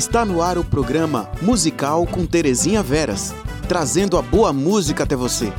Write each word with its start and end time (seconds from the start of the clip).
Está 0.00 0.24
no 0.24 0.40
ar 0.40 0.56
o 0.56 0.64
programa 0.64 1.30
Musical 1.42 2.06
com 2.06 2.24
Terezinha 2.24 2.82
Veras, 2.82 3.34
trazendo 3.68 4.16
a 4.16 4.22
boa 4.22 4.50
música 4.50 5.04
até 5.04 5.14
você. 5.14 5.52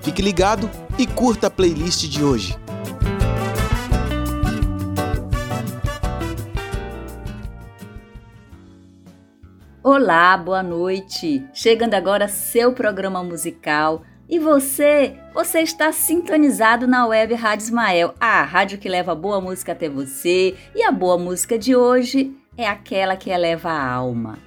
Fique 0.00 0.22
ligado 0.22 0.70
e 0.98 1.06
curta 1.06 1.48
a 1.48 1.50
playlist 1.50 2.08
de 2.08 2.24
hoje. 2.24 2.58
Olá, 9.82 10.38
boa 10.38 10.62
noite. 10.62 11.44
Chegando 11.52 11.92
agora 11.92 12.28
seu 12.28 12.72
programa 12.72 13.22
musical. 13.22 14.04
E 14.26 14.38
você, 14.38 15.18
você 15.34 15.60
está 15.60 15.92
sintonizado 15.92 16.86
na 16.86 17.06
web 17.06 17.34
Rádio 17.34 17.64
Ismael, 17.64 18.14
a 18.18 18.42
rádio 18.42 18.78
que 18.78 18.88
leva 18.88 19.14
boa 19.14 19.38
música 19.38 19.72
até 19.72 19.86
você. 19.90 20.56
E 20.74 20.82
a 20.82 20.90
boa 20.90 21.18
música 21.18 21.58
de 21.58 21.76
hoje 21.76 22.34
é 22.56 22.66
aquela 22.66 23.16
que 23.16 23.30
eleva 23.30 23.70
a 23.70 23.92
alma. 23.92 24.38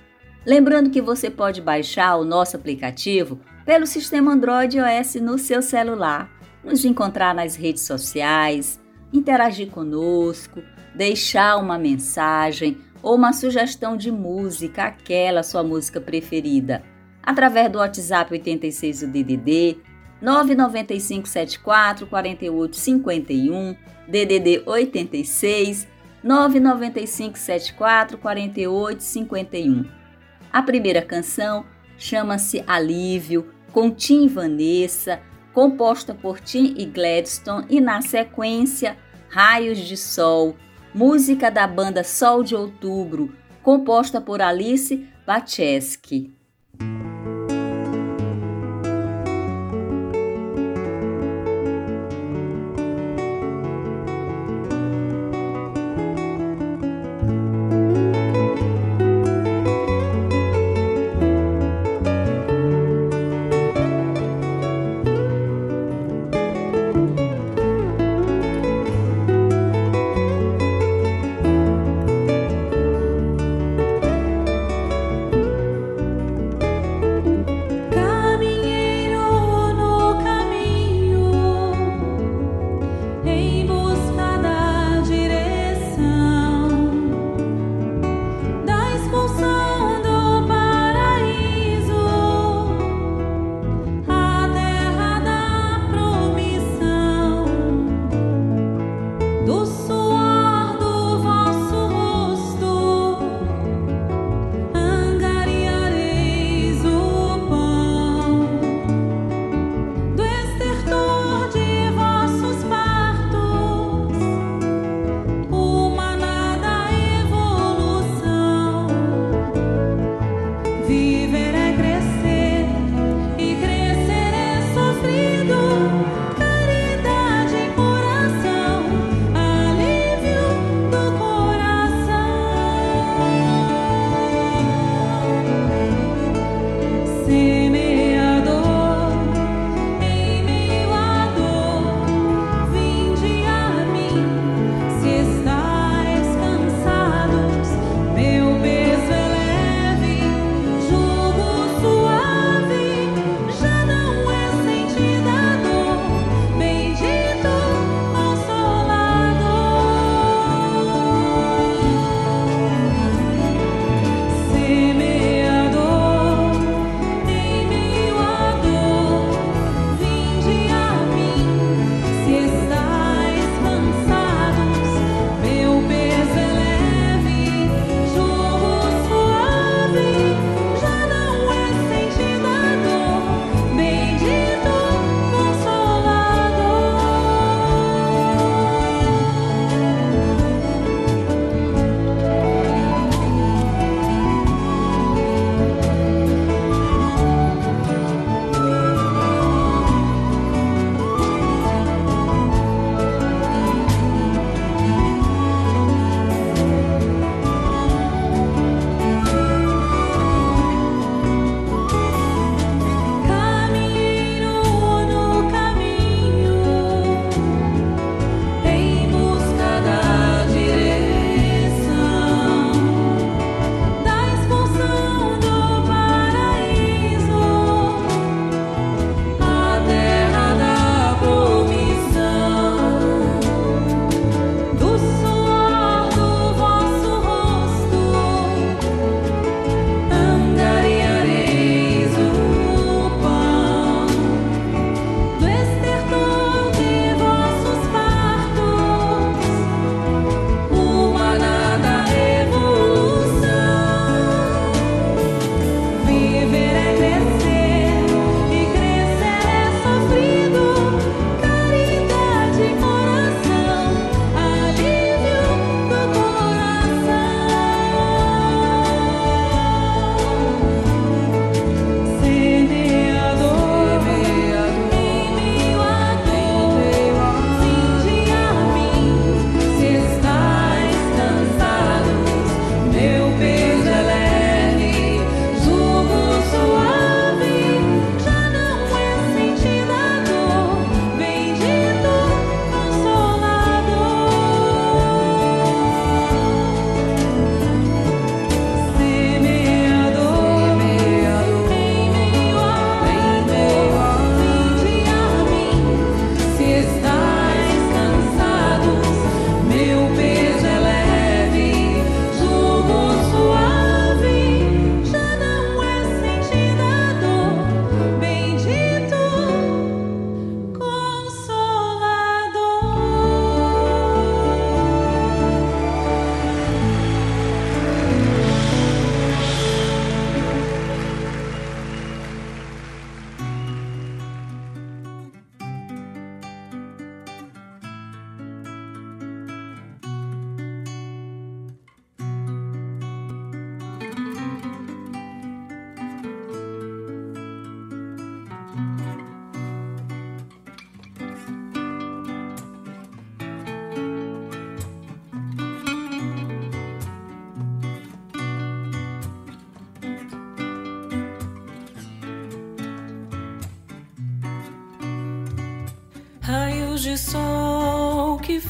Lembrando 0.46 0.92
que 0.92 1.02
você 1.02 1.30
pode 1.30 1.62
baixar 1.62 2.18
o 2.18 2.26
nosso 2.26 2.56
aplicativo 2.56 3.40
pelo 3.66 3.88
sistema 3.88 4.32
Android 4.32 4.78
OS 4.80 5.16
no 5.16 5.40
seu 5.40 5.62
celular, 5.62 6.30
nos 6.64 6.86
encontrar 6.86 7.34
nas 7.34 7.56
redes 7.56 7.82
sociais, 7.82 8.80
interagir 9.12 9.70
conosco, 9.70 10.62
deixar 10.94 11.58
uma 11.58 11.78
mensagem 11.78 12.78
ou 13.02 13.16
uma 13.16 13.34
sugestão 13.34 13.98
de 13.98 14.12
música, 14.12 14.84
aquela 14.86 15.42
sua 15.44 15.64
música 15.64 16.00
preferida, 16.00 16.84
através 17.24 17.72
do 17.72 17.80
WhatsApp 17.80 18.32
86 18.32 19.02
do 19.02 19.08
DDD 19.08 19.78
99574 20.22 22.08
4851 22.08 23.76
DDD 24.08 24.64
86 24.66 25.88
995 26.26 27.38
74 27.38 28.18
48 28.18 29.04
51. 29.04 29.86
A 30.52 30.64
primeira 30.64 31.04
canção 31.04 31.64
chama-se 32.00 32.64
Alívio, 32.66 33.54
com 33.72 33.92
Tim 33.92 34.26
e 34.26 34.28
Vanessa, 34.28 35.22
composta 35.54 36.16
por 36.16 36.40
Tim 36.40 36.74
e 36.78 36.86
Gladstone, 36.86 37.68
e 37.70 37.80
na 37.80 38.02
sequência 38.02 38.98
Raios 39.30 39.78
de 39.78 39.96
Sol, 39.96 40.56
música 40.96 41.52
da 41.52 41.68
banda 41.68 42.04
Sol 42.04 42.42
de 42.42 42.56
Outubro, 42.56 43.32
composta 43.62 44.20
por 44.20 44.42
Alice 44.42 45.08
Bacheski. 45.28 46.34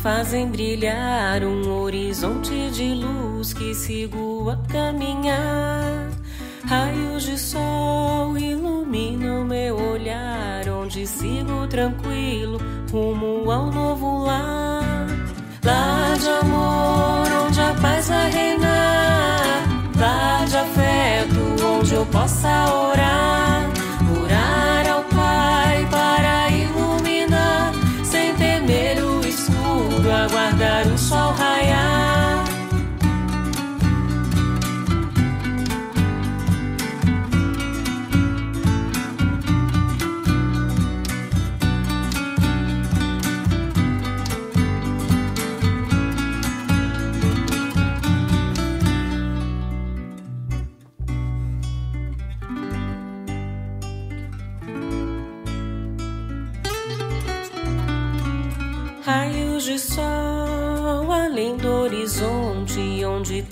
Fazem 0.05 0.51
brilhar 0.51 1.43
um 1.43 1.81
horizonte 1.81 2.69
de 2.69 2.93
luz 2.93 3.53
que 3.53 3.73
sigo 3.73 4.51
a 4.51 4.57
caminhar. 4.71 6.11
Raios 6.63 7.23
de 7.23 7.35
sol 7.39 8.37
iluminam 8.37 9.43
meu 9.43 9.75
olhar, 9.75 10.69
onde 10.69 11.07
sigo 11.07 11.65
tranquilo 11.67 12.59
rumo 12.91 13.49
ao 13.49 13.71
novo 13.71 14.25
lar. 14.25 15.07
Lar 15.63 16.17
de 16.19 16.29
amor, 16.29 17.47
onde 17.47 17.61
a 17.61 17.73
paz 17.81 18.07
vai 18.07 18.29
reinar. 18.29 19.63
Lar 19.97 20.45
de 20.45 20.55
afeto, 20.55 21.65
onde 21.79 21.95
eu 21.95 22.05
possa 22.05 22.47
orar. 22.75 22.85
Orar 22.91 23.54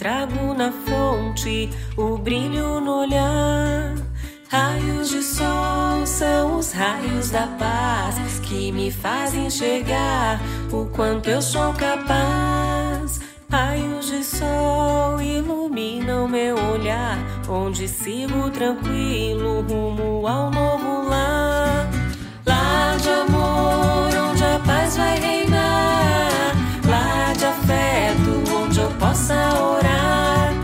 trago 0.03 0.53
na 0.53 0.69
fonte 0.69 1.69
o 1.95 2.17
brilho 2.17 2.81
no 2.81 3.03
olhar. 3.03 3.95
Raios 4.50 5.09
de 5.09 5.23
sol 5.23 6.05
são 6.05 6.57
os 6.57 6.73
raios 6.73 7.29
da 7.29 7.47
paz 7.47 8.17
que 8.39 8.69
me 8.73 8.91
fazem 8.91 9.45
enxergar 9.45 10.41
o 10.73 10.88
quanto 10.88 11.29
eu 11.29 11.41
sou 11.41 11.73
capaz. 11.75 13.21
Raios 13.50 14.07
de 14.07 14.25
sol 14.25 15.21
iluminam 15.21 16.27
meu 16.27 16.57
olhar, 16.73 17.17
onde 17.47 17.88
sigo 17.88 18.50
tranquilo 18.50 19.61
rumo 19.61 20.27
ao 20.27 20.51
novo 20.51 21.07
lar. 21.07 21.89
Lar 22.45 22.97
de 22.97 23.09
amor, 23.09 24.31
onde 24.31 24.44
a 24.44 24.59
paz 24.65 24.97
vai 24.97 25.17
reinar. 25.17 26.12
Possa 29.03 29.35
orar. 29.59 30.62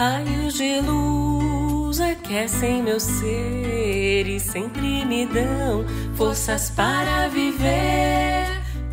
Raios 0.00 0.54
de 0.54 0.80
luz 0.80 2.00
aquecem 2.00 2.82
meu 2.82 2.98
ser 2.98 4.26
e 4.26 4.40
sempre 4.40 5.04
me 5.04 5.26
dão 5.26 5.84
forças 6.14 6.70
para 6.70 7.28
viver. 7.28 8.46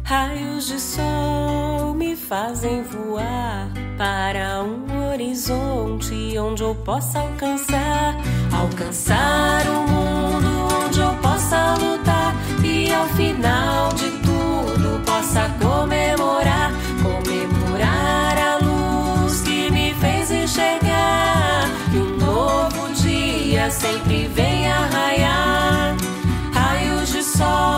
Raios 0.04 0.68
de 0.68 0.78
sol 0.78 1.94
me 1.94 2.14
fazem 2.14 2.84
voar 2.84 3.70
para 3.98 4.62
um 4.62 5.14
horizonte 5.14 6.38
onde 6.38 6.64
eu 6.64 6.76
possa 6.76 7.20
alcançar, 7.20 8.14
alcançar 8.52 9.66
o 9.66 9.90
mundo 9.90 10.84
onde 10.84 11.00
eu 11.00 11.14
possa 11.22 11.76
lutar 11.76 12.36
e 12.62 12.94
ao 12.94 13.08
final 13.12 13.94
de 13.94 14.10
tudo 14.12 15.02
possa 15.06 15.50
comemorar 15.62 16.67
sempre 23.78 24.28
vem 24.28 24.68
a 24.68 24.88
raiar. 24.88 25.96
Raios 26.54 27.10
de 27.10 27.24
sol, 27.24 27.77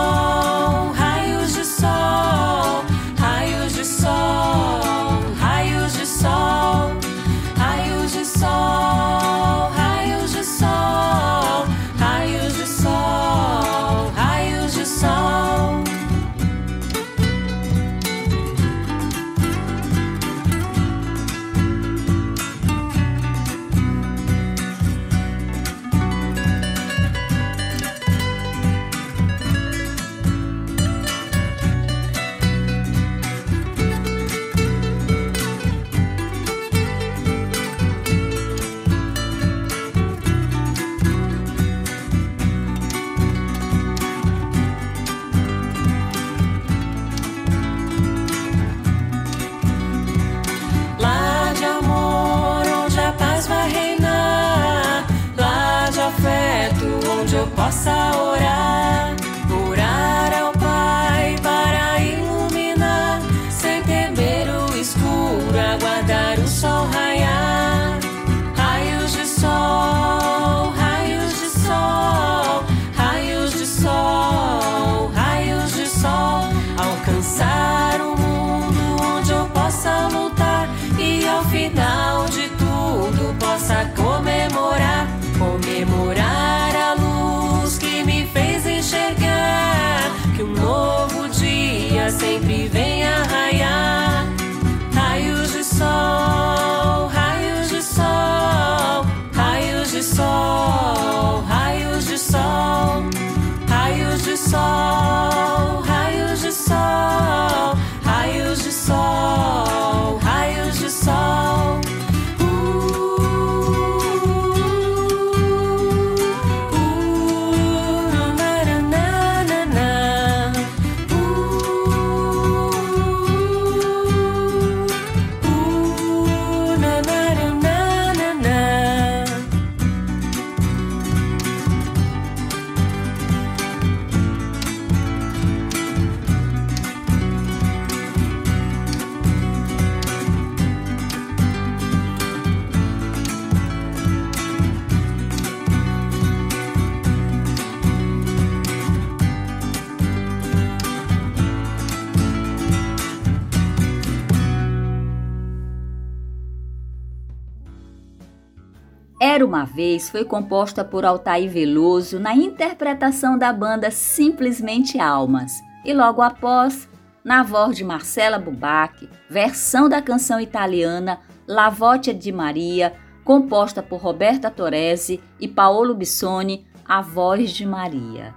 Era 159.32 159.46
uma 159.46 159.64
vez 159.64 160.10
foi 160.10 160.24
composta 160.24 160.84
por 160.84 161.04
Altair 161.04 161.48
Veloso 161.48 162.18
na 162.18 162.34
interpretação 162.34 163.38
da 163.38 163.52
banda 163.52 163.88
Simplesmente 163.88 164.98
Almas 164.98 165.52
e 165.84 165.94
logo 165.94 166.20
após, 166.20 166.88
na 167.22 167.44
voz 167.44 167.76
de 167.76 167.84
Marcela 167.84 168.40
Bubac, 168.40 169.08
versão 169.28 169.88
da 169.88 170.02
canção 170.02 170.40
italiana 170.40 171.20
La 171.46 171.70
Voce 171.70 172.12
di 172.12 172.32
Maria, 172.32 172.92
composta 173.22 173.80
por 173.80 174.00
Roberta 174.00 174.50
Toresi 174.50 175.20
e 175.38 175.46
Paolo 175.46 175.94
Bissoni, 175.94 176.66
A 176.84 177.00
Voz 177.00 177.52
de 177.52 177.64
Maria. 177.64 178.34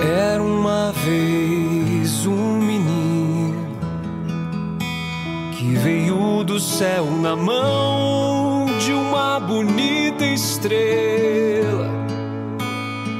Era 0.00 0.40
uma 0.40 0.92
vez 0.92 1.61
um 2.26 2.58
menino 2.58 3.76
que 5.52 5.74
veio 5.76 6.44
do 6.44 6.58
céu 6.58 7.04
na 7.06 7.36
mão 7.36 8.66
de 8.78 8.92
uma 8.92 9.38
bonita 9.38 10.24
estrela 10.24 11.88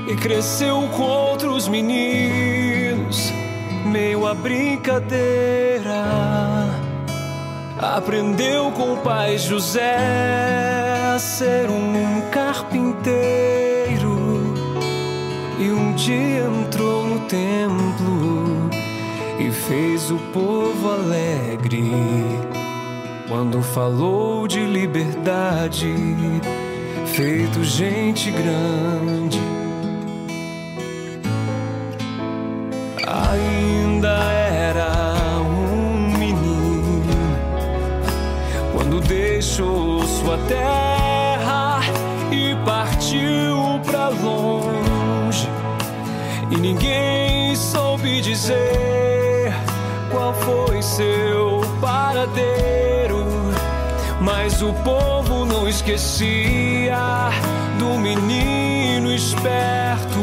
e 0.09 0.17
cresceu 0.17 0.89
com 0.97 1.03
outros 1.03 1.69
meninos, 1.69 3.33
meio 3.87 4.27
a 4.27 4.35
brincadeira. 4.35 6.05
Aprendeu 7.79 8.71
com 8.73 8.95
o 8.95 8.97
pai 8.99 9.39
José 9.39 9.97
a 11.15 11.19
ser 11.19 11.69
um 11.69 12.21
carpinteiro 12.31 13.13
e 15.59 15.71
um 15.71 15.93
dia 15.95 16.45
entrou 16.45 17.07
no 17.07 17.21
templo 17.21 18.42
e 19.43 19.51
fez 19.51 20.11
o 20.11 20.19
povo 20.33 20.93
alegre 20.93 21.91
quando 23.29 23.61
falou 23.61 24.47
de 24.47 24.61
liberdade, 24.61 25.93
feito 27.07 27.65
gente 27.65 28.31
grande. 28.31 29.41
Ainda 33.09 34.33
era 34.33 35.41
um 35.41 36.19
menino 36.19 37.17
quando 38.73 39.01
deixou 39.01 40.07
sua 40.07 40.39
terra 40.47 41.81
e 42.31 42.55
partiu 42.65 43.81
pra 43.85 44.09
longe. 44.09 45.49
E 46.51 46.57
ninguém 46.57 47.57
soube 47.57 48.21
dizer 48.21 49.12
qual 50.13 50.33
foi 50.35 50.81
seu 50.83 51.63
paradeiro. 51.81 53.25
Mas 54.21 54.63
o 54.63 54.73
povo 54.85 55.45
não 55.45 55.67
esquecia 55.67 57.31
do 57.79 57.99
menino 57.99 59.13
esperto 59.13 60.21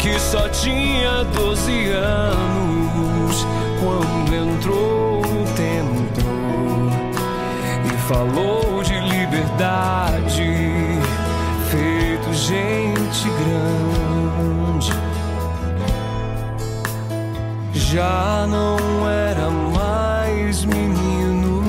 que 0.00 0.18
só 0.18 0.48
tinha 0.48 1.22
12 1.24 1.90
anos 1.90 3.46
quando 3.80 4.34
entrou 4.34 5.20
no 5.20 5.44
templo 5.54 6.90
e 7.86 7.96
falou 8.08 8.82
de 8.82 8.98
liberdade, 9.00 10.42
feito 11.70 12.34
gente 12.34 12.93
Já 17.94 18.44
não 18.48 19.08
era 19.08 19.48
mais 19.50 20.64
menino 20.64 21.62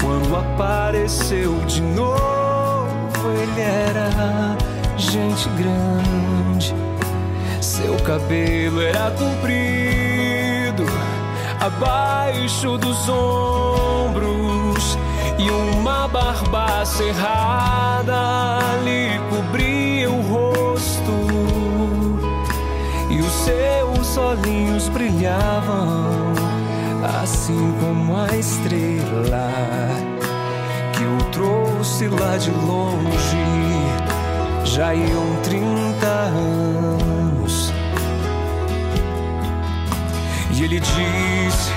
quando 0.00 0.34
apareceu 0.34 1.52
de 1.66 1.82
novo, 1.82 2.88
ele 3.38 3.60
era 3.60 4.56
gente 4.96 5.46
grande. 5.50 6.74
Seu 7.60 7.96
cabelo 7.96 8.80
era 8.80 9.10
comprido, 9.10 10.86
abaixo 11.60 12.78
dos 12.78 13.06
ombros, 13.10 14.96
e 15.36 15.50
uma 15.50 16.08
barba 16.08 16.82
cerrada 16.86 18.60
lhe 18.82 19.18
cobria 19.28 20.10
o 20.10 20.22
rosto. 20.22 21.12
E 23.10 23.20
os 23.20 23.32
seus 23.44 23.85
olhinhos 24.16 24.88
brilhavam, 24.88 26.32
assim 27.22 27.74
como 27.80 28.16
a 28.16 28.36
estrela 28.36 29.50
que 30.92 31.04
o 31.04 31.30
trouxe 31.30 32.08
lá 32.08 32.36
de 32.36 32.50
longe 32.50 33.86
já 34.64 34.94
iam 34.94 35.36
30 35.42 36.06
anos. 36.06 37.72
E 40.52 40.64
ele 40.64 40.80
disse: 40.80 41.72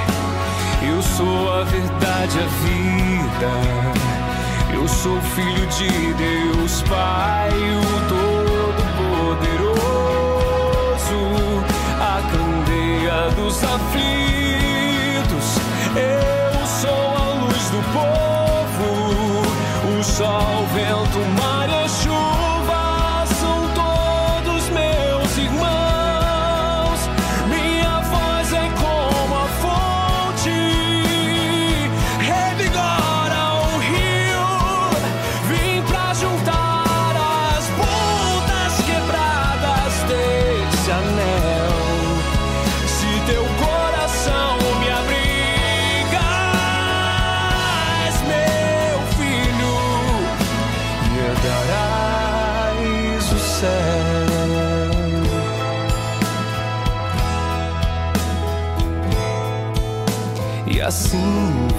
Eu 0.82 1.02
sou 1.02 1.54
a 1.54 1.64
verdade, 1.64 2.40
a 2.40 2.48
vida. 2.64 3.52
Eu 4.74 4.88
sou 4.88 5.20
filho 5.22 5.68
de 5.68 6.14
Deus, 6.14 6.82
Pai, 6.84 7.50
o 7.50 8.08
Todo-Poderoso. 8.08 9.69
Dos 13.40 13.64
aflitos. 13.64 15.46
Eu 15.96 16.68
sou 16.68 17.16
a 17.16 17.34
luz 17.42 17.70
do 17.70 17.82
povo. 17.94 18.90
O 19.98 20.04
sol, 20.04 20.66
vento, 20.74 21.20
mar 21.42 21.49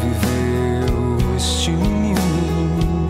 viveu 0.00 1.36
este 1.36 1.70
menino, 1.70 3.08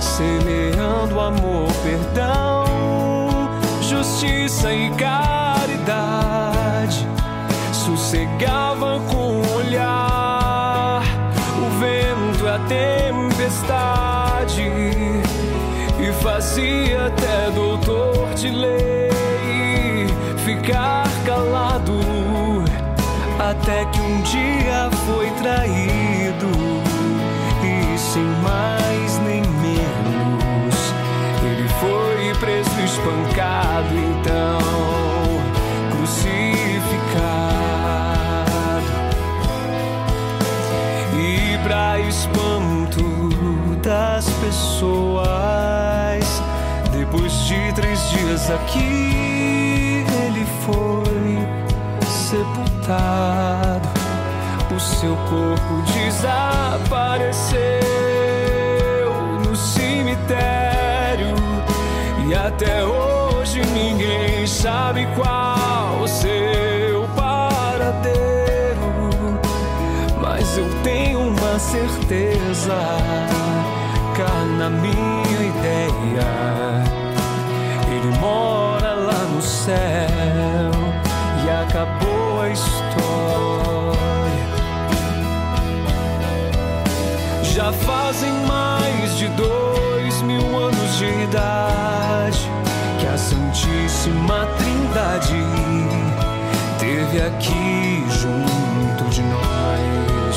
semeando 0.00 1.20
amor, 1.20 1.68
perdão, 1.82 3.50
justiça 3.82 4.72
e 4.72 4.90
caridade. 4.90 5.25
Mas 48.36 48.52
que 48.70 50.04
ele 50.26 50.44
foi 50.66 51.38
sepultado, 52.04 53.88
o 54.76 54.78
seu 54.78 55.16
corpo 55.16 55.82
desapareceu 55.94 57.50
no 59.42 59.56
cemitério. 59.56 61.34
E 62.28 62.34
até 62.34 62.84
hoje 62.84 63.62
ninguém 63.72 64.46
sabe 64.46 65.08
qual 65.16 66.02
o 66.02 66.06
seu 66.06 67.08
paradeiro, 67.16 68.92
mas 70.20 70.58
eu 70.58 70.68
tenho 70.82 71.20
uma 71.20 71.58
certeza, 71.58 72.76
cá 74.14 74.44
na 74.58 74.68
minha 74.68 75.40
ideia 75.40 76.85
mora 78.26 78.92
lá 78.94 79.22
no 79.32 79.40
céu 79.40 80.70
e 81.44 81.50
acabou 81.64 82.40
a 82.42 82.48
história. 82.50 83.96
Já 87.54 87.72
fazem 87.72 88.32
mais 88.46 89.16
de 89.18 89.28
dois 89.28 90.22
mil 90.22 90.46
anos 90.68 90.98
de 90.98 91.06
idade 91.28 92.50
que 92.98 93.06
a 93.06 93.16
Santíssima 93.16 94.46
Trindade 94.58 95.44
teve 96.78 97.16
aqui 97.28 98.04
junto 98.20 99.04
de 99.14 99.22
nós. 99.22 100.36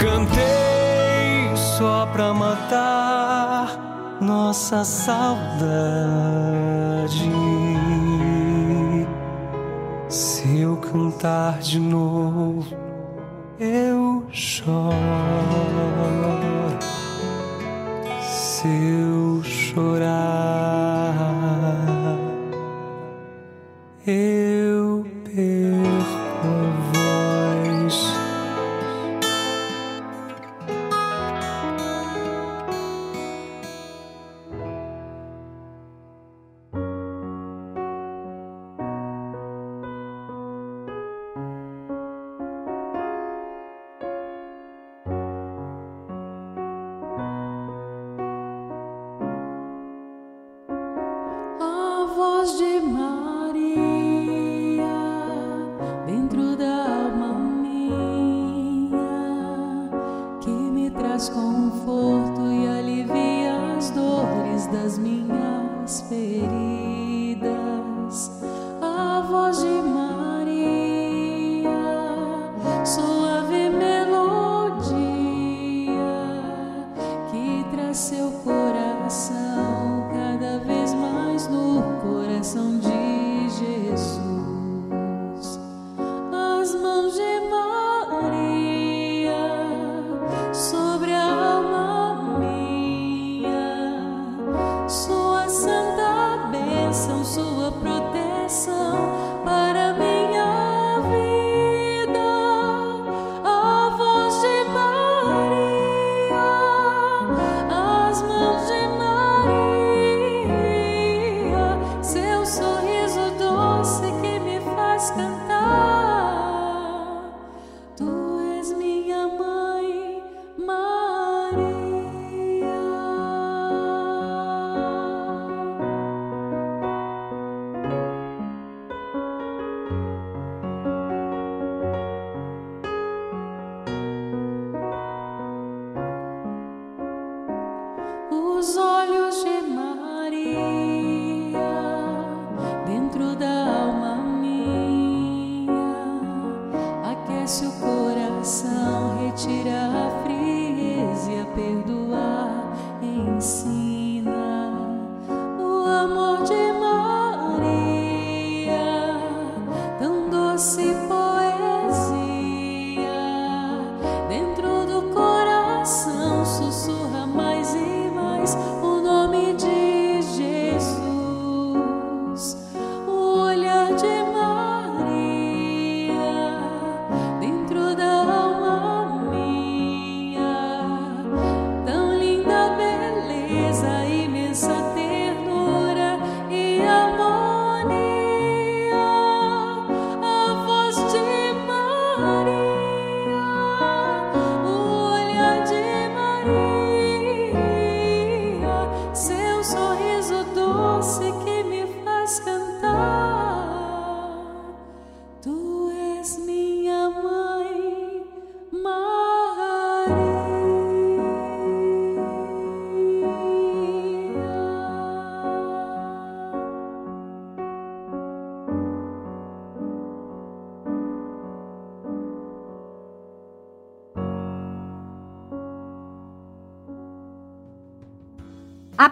Cantei 0.00 1.56
só 1.76 2.06
pra 2.12 2.32
matar 2.32 3.57
nossa 4.28 4.84
saudade. 4.84 5.48
Se 10.06 10.60
eu 10.60 10.76
cantar 10.76 11.58
de 11.60 11.78
novo, 11.78 12.76
eu 13.58 14.26
choro. 14.30 14.98
Se 18.20 18.68
eu 18.68 19.42
chorar, 19.42 20.27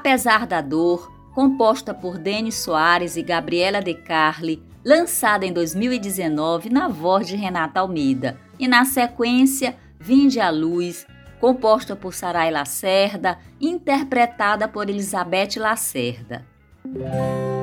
Apesar 0.07 0.47
da 0.47 0.61
Dor, 0.61 1.13
composta 1.35 1.93
por 1.93 2.17
Denis 2.17 2.55
Soares 2.55 3.17
e 3.17 3.25
Gabriela 3.25 3.83
De 3.83 3.93
Carli, 3.93 4.63
lançada 4.85 5.45
em 5.45 5.53
2019 5.53 6.71
na 6.71 6.87
voz 6.87 7.27
de 7.27 7.35
Renata 7.35 7.81
Almeida, 7.81 8.39
e 8.57 8.69
na 8.69 8.85
sequência 8.85 9.77
Vinde 9.99 10.39
a 10.39 10.49
Luz, 10.49 11.09
composta 11.41 11.97
por 11.97 12.15
Sarai 12.15 12.53
Lacerda, 12.53 13.37
interpretada 13.61 14.69
por 14.69 14.89
Elizabeth 14.89 15.59
Lacerda. 15.59 16.47
Música 16.85 17.57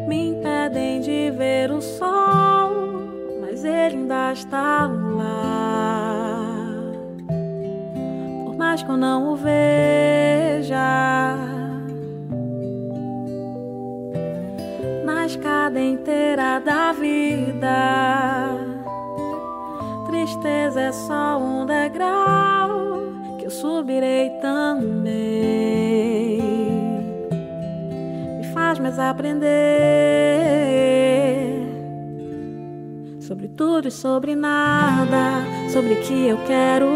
me 0.08 0.30
impedem 0.30 1.00
de 1.00 1.32
ver 1.32 1.72
o 1.72 1.82
sol, 1.82 2.72
mas 3.42 3.63
ele 3.63 3.98
ainda 3.98 4.34
está 4.34 4.88
lá. 4.88 6.56
Por 8.46 8.58
mais 8.58 8.82
que 8.82 8.89
eu 8.89 8.98
não 8.98 9.34
o 9.34 9.36
veja, 9.36 10.78
na 15.06 15.26
escada 15.26 15.80
inteira 15.80 16.60
da 16.60 16.92
vida, 16.94 18.58
tristeza 20.08 20.82
é 20.82 20.92
só 20.92 21.38
um 21.38 21.66
degrau 21.66 22.53
subirei 23.63 24.30
também. 24.41 25.13
Me 28.38 28.43
faz 28.54 28.78
mais 28.78 28.99
aprender 28.99 29.47
sobre 33.21 33.47
tudo 33.47 33.88
e 33.88 33.91
sobre 33.91 34.36
nada, 34.36 35.45
sobre 35.71 35.93
o 35.93 36.02
que 36.02 36.28
eu 36.28 36.38
quero 36.45 36.89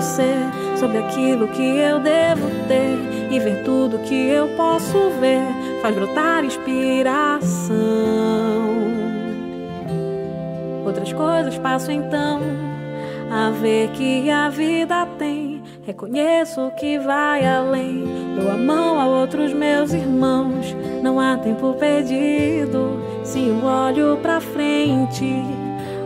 ser, 0.00 0.78
sobre 0.78 0.96
aquilo 0.96 1.46
que 1.48 1.60
eu 1.60 2.00
devo 2.00 2.48
ter 2.68 2.96
e 3.30 3.38
ver 3.38 3.62
tudo 3.62 3.98
que 3.98 4.14
eu 4.14 4.48
posso 4.56 5.10
ver, 5.20 5.44
faz 5.82 5.94
brotar 5.94 6.42
inspiração. 6.42 7.74
Outras 10.86 11.12
coisas 11.12 11.58
passo 11.58 11.90
então 11.90 12.40
a 13.30 13.50
ver 13.50 13.90
que 13.90 14.30
a 14.30 14.48
vida 14.48 15.04
tem. 15.18 15.43
Reconheço 15.86 16.72
que 16.78 16.98
vai 16.98 17.46
além. 17.46 18.04
Dou 18.36 18.50
a 18.50 18.56
mão 18.56 18.98
a 18.98 19.06
outros 19.06 19.52
meus 19.52 19.92
irmãos. 19.92 20.74
Não 21.02 21.20
há 21.20 21.36
tempo 21.36 21.74
perdido. 21.74 22.98
Se 23.22 23.48
eu 23.48 23.62
olho 23.62 24.16
pra 24.22 24.40
frente, 24.40 25.44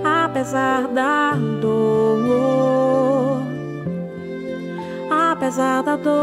apesar 0.02 0.88
da 0.88 1.34
dor, 1.60 3.40
apesar 5.10 5.82
da 5.84 5.94
dor, 5.94 6.18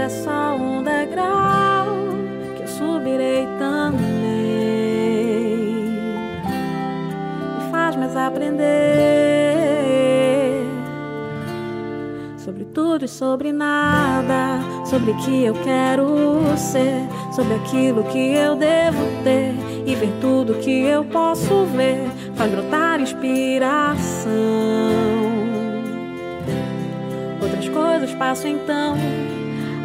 é 0.00 0.08
só 0.08 0.56
um 0.56 0.82
degrau 0.82 1.86
que 2.56 2.62
eu 2.62 2.68
subirei 2.68 3.46
também 3.58 4.00
me 7.58 7.70
faz 7.70 7.96
mais 7.96 8.16
aprender 8.16 8.70
sobre 12.38 12.64
tudo 12.64 13.04
e 13.04 13.08
sobre 13.08 13.52
nada, 13.52 14.58
sobre 14.86 15.10
o 15.10 15.16
que 15.18 15.44
eu 15.44 15.52
quero 15.52 16.56
ser, 16.56 17.06
sobre 17.30 17.54
aquilo 17.56 18.02
que 18.04 18.34
eu 18.34 18.56
devo 18.56 19.04
ter 19.22 19.54
e 19.84 19.94
ver 19.94 20.12
tudo 20.18 20.54
que 20.54 20.80
eu 20.80 21.04
posso 21.04 21.66
ver, 21.76 22.08
faz 22.34 22.50
brotar 22.50 23.02
inspiração. 23.02 24.30
Outras 27.42 27.68
coisas 27.68 28.14
passo 28.14 28.48
então 28.48 28.96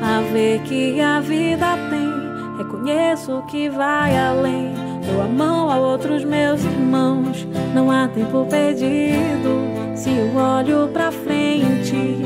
a 0.05 0.21
ver 0.21 0.61
que 0.61 1.01
a 1.01 1.19
vida 1.19 1.75
tem. 1.89 2.57
Reconheço 2.57 3.43
que 3.47 3.67
vai 3.67 4.15
além. 4.15 4.73
Dou 5.05 5.21
a 5.21 5.27
mão 5.27 5.69
a 5.71 5.77
outros 5.77 6.23
meus 6.23 6.63
irmãos. 6.63 7.45
Não 7.73 7.89
há 7.91 8.07
tempo 8.07 8.45
perdido. 8.49 9.65
Se 9.95 10.09
eu 10.11 10.35
olho 10.35 10.89
pra 10.93 11.11
frente, 11.11 12.21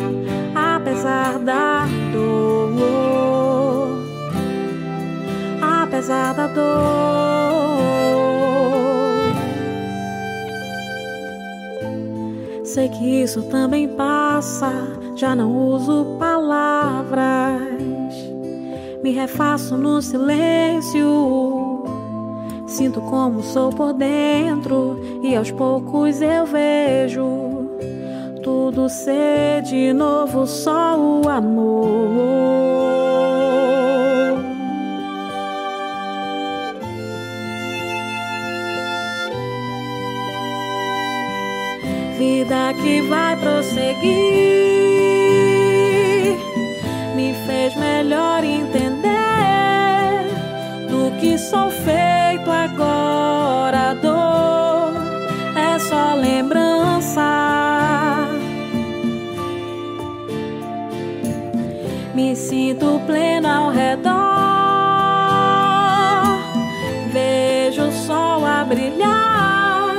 apesar 0.53 1.39
da 1.39 1.85
dor, 2.11 2.69
apesar 5.61 6.33
da 6.33 6.47
dor. 6.47 7.79
Sei 12.63 12.89
que 12.89 13.23
isso 13.23 13.43
também 13.43 13.87
passa, 13.87 14.71
já 15.15 15.35
não 15.35 15.55
uso 15.55 16.17
palavras. 16.19 17.68
Me 19.01 19.11
refaço 19.11 19.77
no 19.77 20.01
silêncio. 20.01 21.83
Sinto 22.67 23.01
como 23.01 23.41
sou 23.41 23.71
por 23.71 23.93
dentro 23.93 24.99
e 25.23 25.35
aos 25.35 25.51
poucos 25.51 26.21
eu 26.21 26.45
vejo 26.45 27.49
tudo 28.43 28.89
ser 28.89 29.61
de 29.63 29.93
novo 29.93 30.45
só 30.45 30.97
o 30.97 31.27
amor. 31.29 31.89
Vida 42.17 42.73
que 42.81 43.01
vai 43.03 43.35
prosseguir 43.37 44.79
me 47.15 47.33
fez 47.45 47.75
melhor 47.75 48.43
entender 48.43 48.78
que 51.19 51.37
sou 51.37 51.69
feito 51.69 52.49
agora. 52.49 53.93
Dor 54.01 54.93
é 55.55 55.77
só 55.79 56.15
lembrança. 56.15 57.21
Me 62.15 62.35
sinto 62.35 63.01
pleno 63.05 63.47
ao 63.47 63.69
redor. 63.71 64.13
Vejo 67.11 67.83
o 67.83 67.91
sol 67.91 68.45
a 68.45 68.63
brilhar. 68.63 69.95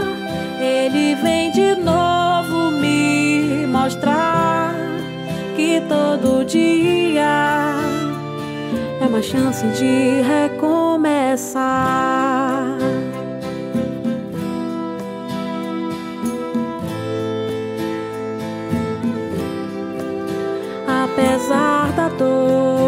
Ele 0.59 1.15
vem 1.17 1.51
de 1.51 1.75
novo 1.75 2.71
me 2.71 3.67
mostrar 3.67 4.75
que 5.57 5.83
todo 5.89 6.45
dia 6.45 7.75
é 9.01 9.07
uma 9.07 9.23
chance 9.23 9.67
de 9.69 10.21
recomeçar. 11.31 12.79
Apesar 20.87 21.93
da 21.93 22.09
dor, 22.09 22.80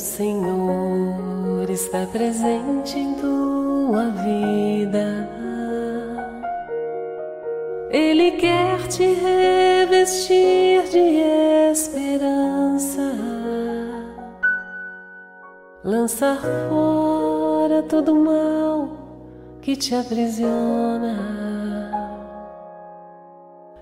Senhor 0.00 1.68
está 1.68 2.06
presente 2.06 2.98
em 2.98 3.14
tua 3.14 4.10
vida. 4.10 5.28
Ele 7.90 8.32
quer 8.32 8.86
te 8.88 9.14
revestir 9.14 10.82
de 10.90 11.20
esperança, 11.70 13.12
lançar 15.84 16.40
fora 16.68 17.82
todo 17.82 18.14
mal 18.14 18.96
que 19.60 19.76
te 19.76 19.94
aprisiona 19.94 21.40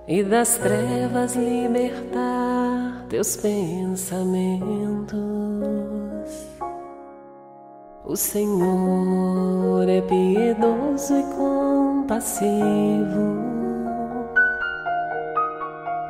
e 0.09 0.25
das 0.25 0.57
trevas 0.57 1.37
libertar 1.37 3.05
teus 3.09 3.37
pensamentos. 3.37 5.38
O 8.09 8.17
Senhor 8.17 9.87
é 9.87 10.01
piedoso 10.01 11.15
e 11.15 11.23
compassivo 11.37 13.37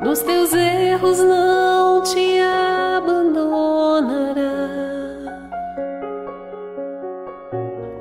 nos 0.01 0.19
teus 0.19 0.53
erros 0.53 1.19
não 1.19 2.01
te 2.01 2.39
abandonará. 2.39 4.69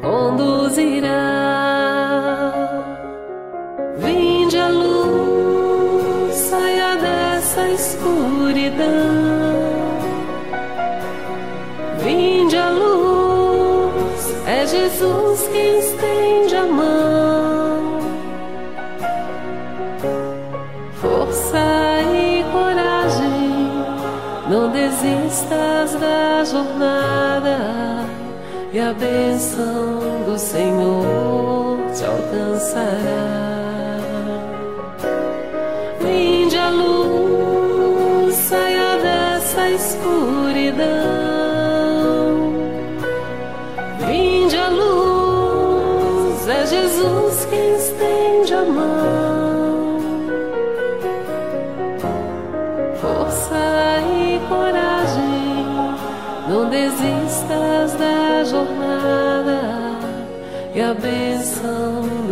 conduzirá. 0.02 1.99
Escuridão. 8.10 9.30
Jesus 14.70 15.48
que 15.48 15.78
estende 15.78 16.54
a 16.54 16.64
mão. 16.64 17.98
Força 21.00 21.58
e 22.14 22.44
coragem, 22.52 23.84
não 24.48 24.70
desistas 24.70 25.94
da 25.94 26.44
jornada, 26.44 27.58
e 28.72 28.78
a 28.78 28.92
bênção 28.92 30.24
do 30.24 30.38
Senhor 30.38 31.78
te 31.92 32.04
alcançará. 32.04 33.59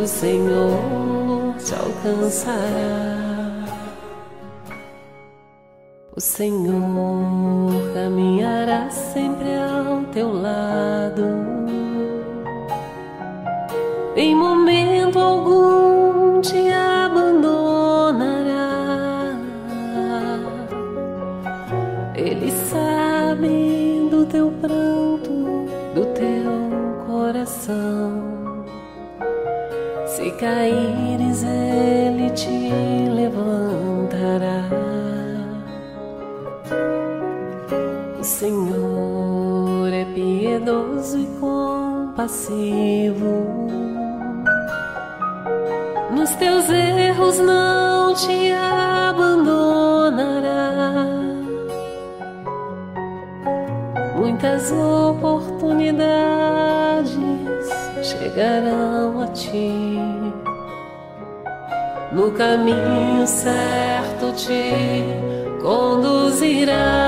Senhor 0.09 1.55
te 1.59 1.75
alcançará. 1.75 3.64
O 6.16 6.21
Senhor 6.21 7.92
caminhará 7.94 8.90
sempre 8.90 9.55
ao 9.55 10.03
teu 10.12 10.33
lado. 10.33 11.25
Em 14.16 14.35
momento 14.35 14.58
caíres, 30.38 31.42
Ele 31.42 32.31
te 32.31 32.70
levantará. 33.11 34.64
O 38.18 38.24
Senhor 38.24 39.92
é 39.92 40.07
piedoso 40.14 41.18
e 41.18 41.27
compassivo. 41.40 42.16
Nos 46.12 46.31
teus 46.37 46.70
erros 46.70 47.38
não 47.38 48.14
te 48.14 48.53
abandonará. 48.53 51.05
Muitas 54.16 54.72
oportunidades 54.72 57.18
chegarão 58.03 59.20
a 59.22 59.27
ti 59.29 60.08
no 62.12 62.31
caminho 62.33 63.27
certo 63.27 64.33
te 64.33 65.05
conduzirá. 65.61 67.08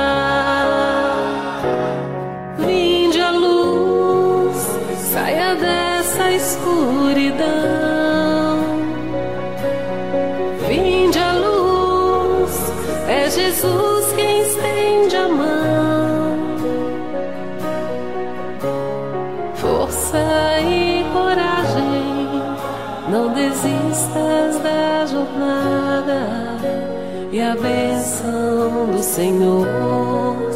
A 27.51 27.57
bênção 27.57 28.93
do 28.93 29.03
Senhor 29.03 29.67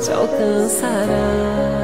te 0.00 0.12
alcançará. 0.12 1.83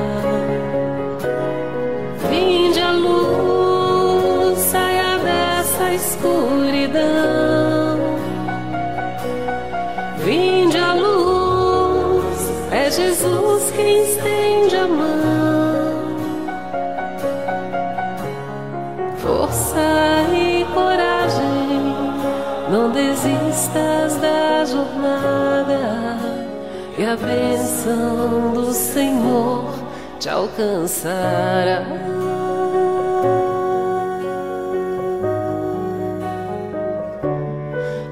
A 27.10 27.16
bênção 27.16 28.52
do 28.52 28.72
Senhor 28.72 29.74
te 30.20 30.28
alcançará. 30.28 31.84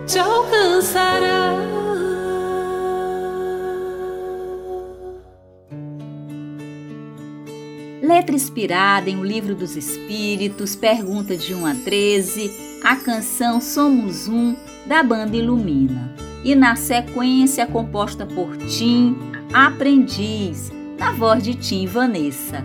Te 0.04 0.18
alcançará. 0.18 1.54
Letra 8.02 8.34
inspirada 8.34 9.08
em 9.08 9.20
O 9.20 9.24
Livro 9.24 9.54
dos 9.54 9.76
Espíritos, 9.76 10.74
pergunta 10.74 11.37
de 11.37 11.54
1 11.54 11.66
a 11.66 11.74
13, 11.84 12.80
a 12.82 12.96
canção 12.96 13.61
Somos 13.61 14.26
Um, 14.26 14.56
da 14.87 15.04
banda 15.04 15.37
Ilumina 15.37 16.27
e 16.44 16.55
na 16.55 16.77
sequência 16.77 17.66
composta 17.66 18.24
por 18.27 18.57
Tim, 18.57 19.16
Aprendiz, 19.53 20.72
na 20.98 21.12
voz 21.12 21.42
de 21.42 21.55
Tim 21.55 21.87
Vanessa. 21.87 22.64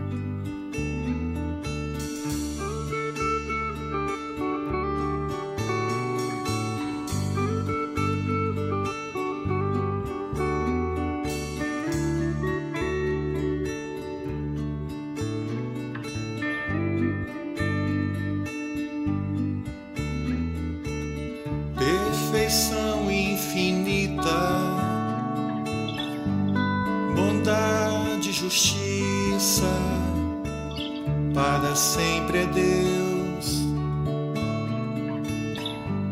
para 31.74 31.82
sempre 31.82 32.38
é 32.38 32.46
Deus, 32.46 33.64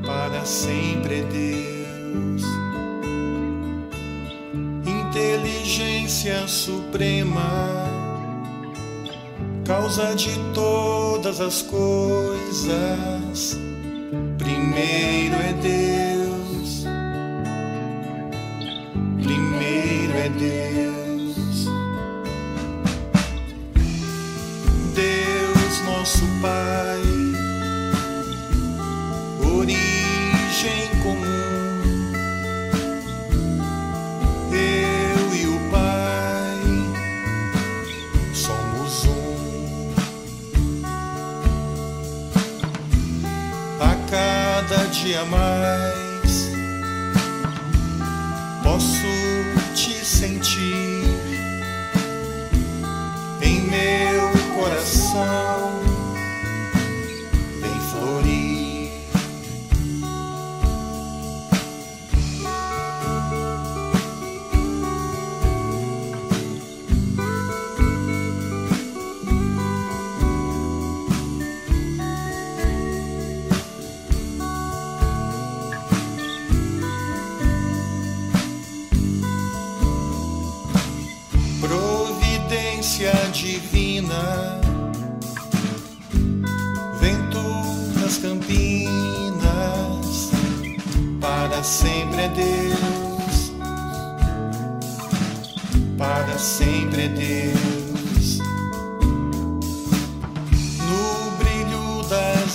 para 0.03 0.43
sempre 0.43 1.19
é 1.19 1.21
Deus. 1.21 2.41
Inteligência 4.87 6.47
suprema, 6.47 7.85
causa 9.63 10.15
de 10.15 10.31
todas 10.51 11.39
as 11.39 11.61
coisas. 11.61 13.55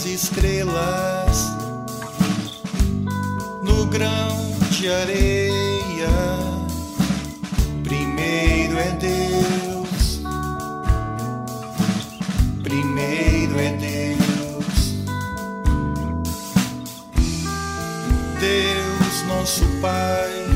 estrelas 0.07 1.51
no 3.63 3.87
grão 3.87 4.57
de 4.71 4.89
areia. 4.89 6.09
Primeiro 7.83 8.79
é 8.79 8.91
Deus, 8.93 10.21
primeiro 12.63 13.59
é 13.59 13.73
Deus, 13.73 14.95
Deus 18.41 19.23
nosso 19.29 19.65
Pai. 19.81 20.56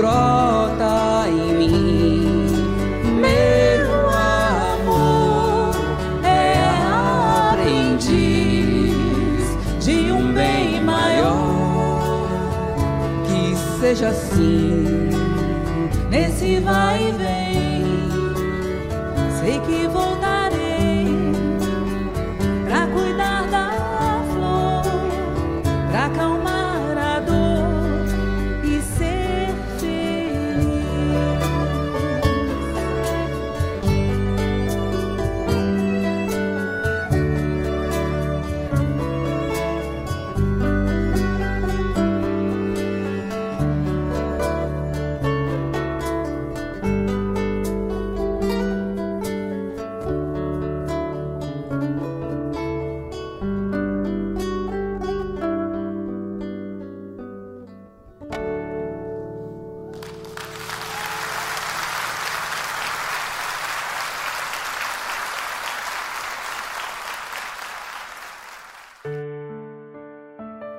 brota 0.00 1.28
em 1.28 1.52
mim. 1.58 2.46
Meu 3.20 4.08
amor 4.08 5.74
é 6.24 6.54
aprendiz 7.52 8.94
de 9.84 10.10
um 10.10 10.32
bem 10.32 10.82
maior 10.82 12.00
que 13.26 13.54
seja 13.78 14.08
assim 14.08 15.10
nesse 16.08 16.60
vai 16.60 17.08
e 17.08 17.12
vem. 17.12 17.29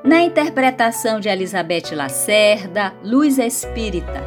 Na 0.04 0.20
interpretação 0.24 1.20
de 1.20 1.30
Elizabeth 1.30 1.94
Lacerda, 1.94 2.92
Luz 3.04 3.38
Espírita, 3.38 4.24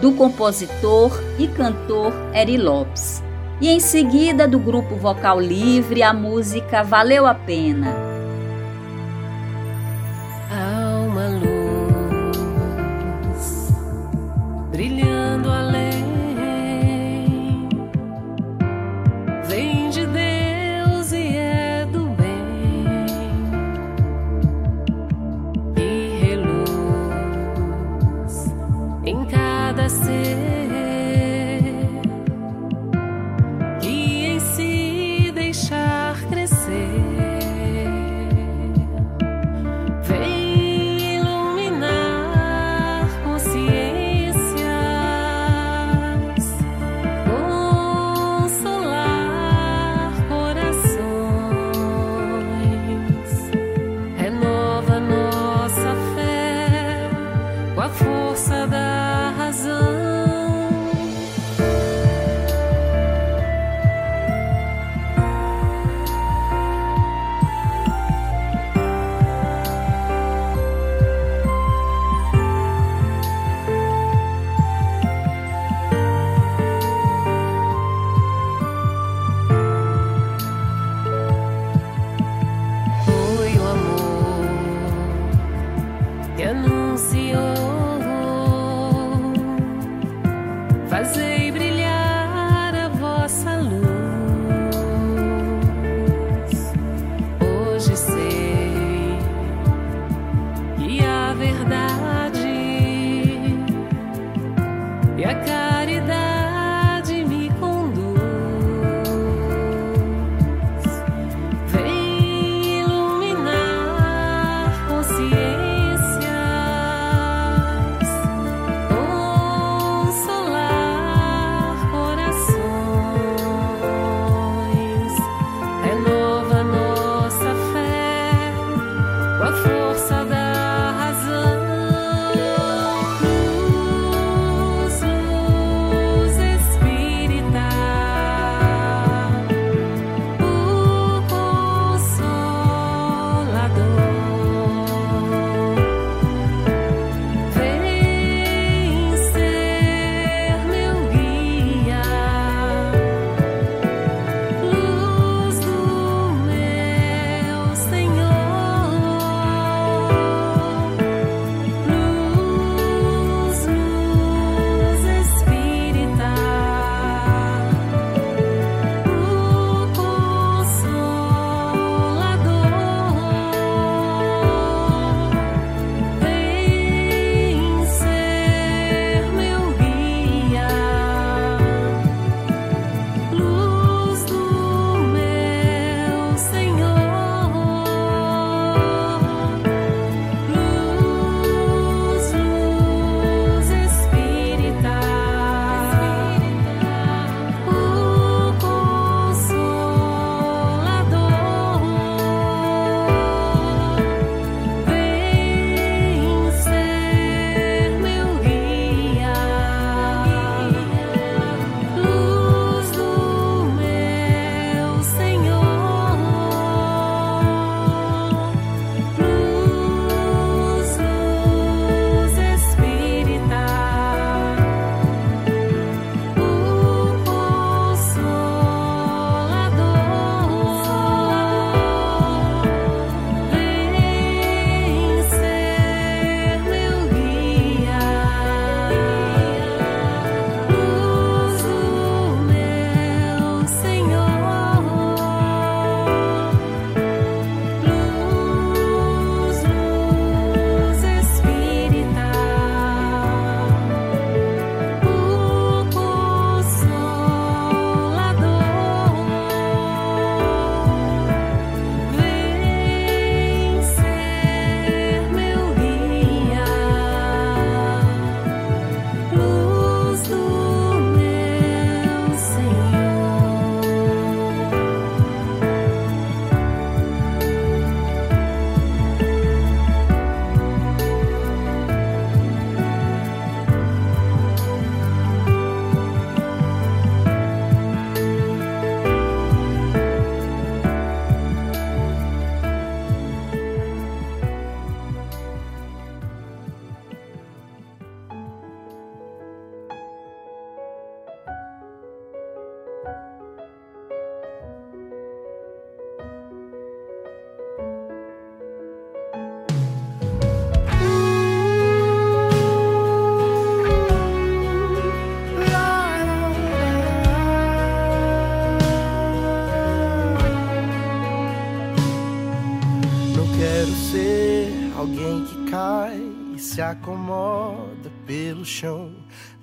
do 0.00 0.12
compositor 0.12 1.12
e 1.38 1.46
cantor 1.46 2.14
Eri 2.32 2.56
Lopes. 2.56 3.22
E 3.60 3.68
em 3.68 3.78
seguida, 3.78 4.48
do 4.48 4.58
grupo 4.58 4.96
vocal 4.96 5.38
livre, 5.38 6.02
a 6.02 6.14
música 6.14 6.82
Valeu 6.82 7.26
a 7.26 7.34
Pena, 7.34 8.07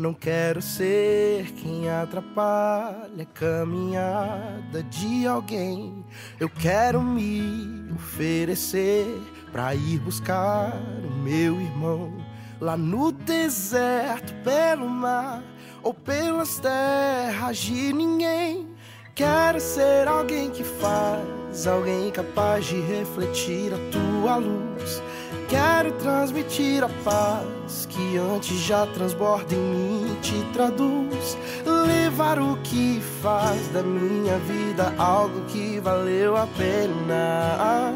Não 0.05 0.13
quero 0.13 0.61
ser 0.61 1.51
quem 1.53 1.89
atrapalha 1.89 3.23
a 3.23 3.25
caminhada 3.25 4.83
de 4.83 5.25
alguém. 5.25 6.05
Eu 6.39 6.47
quero 6.47 7.01
me 7.01 7.91
oferecer 7.91 9.19
para 9.51 9.73
ir 9.73 9.97
buscar 9.97 10.79
o 11.03 11.11
meu 11.23 11.59
irmão 11.59 12.23
lá 12.61 12.77
no 12.77 13.11
deserto, 13.11 14.31
pelo 14.43 14.87
mar 14.87 15.41
ou 15.81 15.91
pelas 15.91 16.59
terras 16.59 17.57
de 17.57 17.91
ninguém. 17.91 18.67
Quero 19.15 19.59
ser 19.59 20.07
alguém 20.07 20.51
que 20.51 20.63
faz, 20.63 21.65
alguém 21.65 22.11
capaz 22.11 22.65
de 22.65 22.79
refletir 22.79 23.73
a 23.73 23.77
tua 23.91 24.35
luz 24.35 25.01
Quero 25.47 25.91
transmitir 25.93 26.83
a 26.83 26.89
paz 27.03 27.85
que 27.89 28.17
antes 28.17 28.57
já 28.59 28.85
transborda 28.87 29.53
em 29.53 29.59
mim, 29.59 30.17
te 30.21 30.43
traduz. 30.53 31.37
Levar 31.65 32.39
o 32.39 32.57
que 32.63 33.01
faz 33.21 33.67
da 33.69 33.81
minha 33.81 34.37
vida 34.39 34.93
algo 34.97 35.41
que 35.47 35.79
valeu 35.79 36.35
a 36.35 36.47
pena 36.47 37.93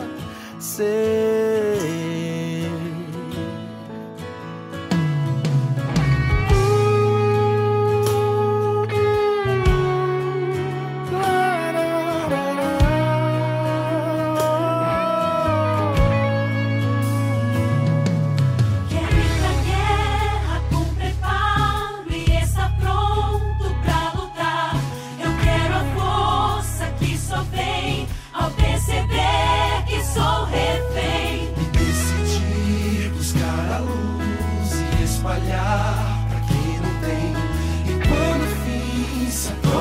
ser. 0.59 2.38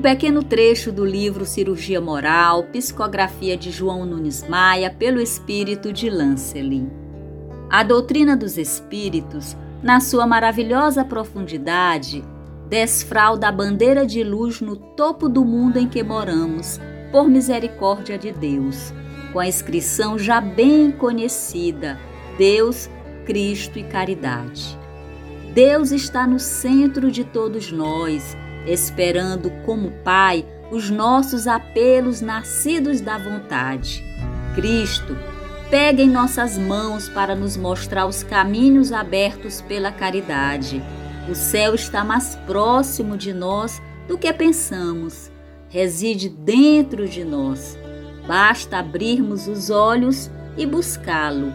pequeno 0.00 0.42
trecho 0.42 0.90
do 0.90 1.04
livro 1.04 1.44
Cirurgia 1.44 2.00
Moral, 2.00 2.64
psicografia 2.64 3.54
de 3.54 3.70
João 3.70 4.06
Nunes 4.06 4.48
Maia, 4.48 4.90
pelo 4.90 5.20
espírito 5.20 5.92
de 5.92 6.08
Lancelin. 6.08 6.90
A 7.68 7.82
doutrina 7.82 8.34
dos 8.34 8.56
espíritos, 8.56 9.54
na 9.82 10.00
sua 10.00 10.26
maravilhosa 10.26 11.04
profundidade, 11.04 12.24
desfralda 12.68 13.48
a 13.48 13.52
bandeira 13.52 14.06
de 14.06 14.24
luz 14.24 14.62
no 14.62 14.74
topo 14.74 15.28
do 15.28 15.44
mundo 15.44 15.78
em 15.78 15.86
que 15.86 16.02
moramos, 16.02 16.80
por 17.12 17.28
misericórdia 17.28 18.16
de 18.16 18.32
Deus, 18.32 18.94
com 19.34 19.38
a 19.38 19.46
inscrição 19.46 20.18
já 20.18 20.40
bem 20.40 20.90
conhecida: 20.90 22.00
Deus, 22.38 22.88
Cristo 23.26 23.78
e 23.78 23.84
caridade. 23.84 24.78
Deus 25.52 25.90
está 25.90 26.26
no 26.26 26.38
centro 26.38 27.10
de 27.10 27.22
todos 27.22 27.70
nós 27.70 28.36
esperando 28.66 29.50
como 29.64 29.90
Pai 30.04 30.44
os 30.70 30.88
nossos 30.90 31.46
apelos 31.46 32.20
nascidos 32.20 33.00
da 33.00 33.18
vontade. 33.18 34.04
Cristo, 34.54 35.16
pega 35.70 36.02
em 36.02 36.08
nossas 36.08 36.56
mãos 36.58 37.08
para 37.08 37.34
nos 37.34 37.56
mostrar 37.56 38.06
os 38.06 38.22
caminhos 38.22 38.92
abertos 38.92 39.60
pela 39.62 39.90
caridade. 39.90 40.82
O 41.28 41.34
céu 41.34 41.74
está 41.74 42.04
mais 42.04 42.36
próximo 42.46 43.16
de 43.16 43.32
nós 43.32 43.80
do 44.08 44.18
que 44.18 44.32
pensamos. 44.32 45.30
Reside 45.68 46.28
dentro 46.28 47.08
de 47.08 47.24
nós. 47.24 47.78
Basta 48.26 48.78
abrirmos 48.78 49.46
os 49.46 49.70
olhos 49.70 50.30
e 50.56 50.66
buscá-lo. 50.66 51.52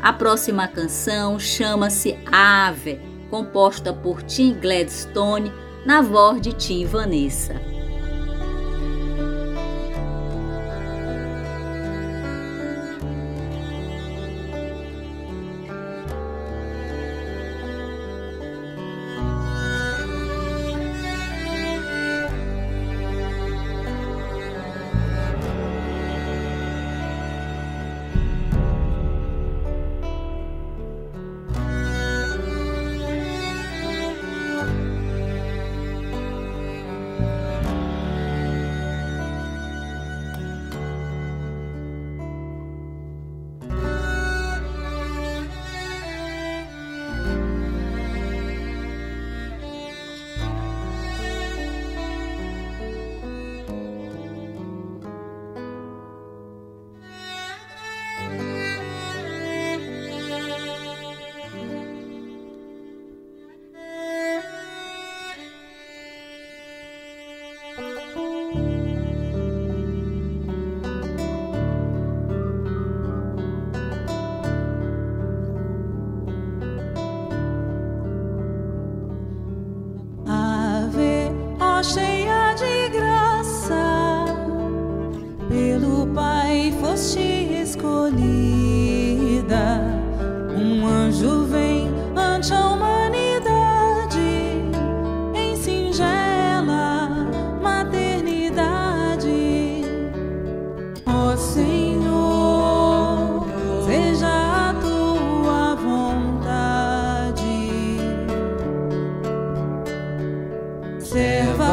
A 0.00 0.12
próxima 0.12 0.68
canção 0.68 1.38
chama-se 1.40 2.16
Ave, 2.30 3.00
composta 3.30 3.92
por 3.92 4.22
Tim 4.22 4.54
Gladstone 4.54 5.52
na 5.88 6.02
voz 6.02 6.38
de 6.38 6.52
Tim 6.52 6.84
Vanessa. 6.84 7.77